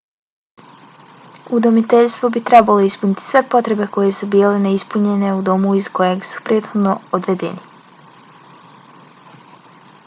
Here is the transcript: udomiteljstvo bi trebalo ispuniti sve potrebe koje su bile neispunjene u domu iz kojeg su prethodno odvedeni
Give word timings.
udomiteljstvo 1.57 2.29
bi 2.37 2.41
trebalo 2.47 2.85
ispuniti 2.87 3.25
sve 3.25 3.43
potrebe 3.51 3.87
koje 3.97 4.15
su 4.21 4.31
bile 4.37 4.55
neispunjene 4.65 5.35
u 5.41 5.45
domu 5.51 5.75
iz 5.83 5.91
kojeg 6.01 6.27
su 6.33 6.43
prethodno 6.49 6.97
odvedeni 7.19 7.65